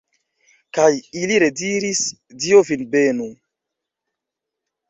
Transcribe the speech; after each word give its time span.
Kaj 0.77 0.85
ili 1.25 1.37
rediris: 1.43 2.01
Dio 2.45 2.65
vin 2.71 2.89
benu! 2.97 3.29